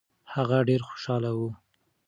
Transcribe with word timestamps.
هغه 0.33 0.57
ډېر 0.67 0.81
خوشاله 0.87 1.29
و. 1.37 1.39